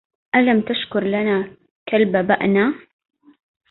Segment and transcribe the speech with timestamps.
[0.35, 1.53] ألم تشكر لنا
[1.91, 2.73] كلب بأنا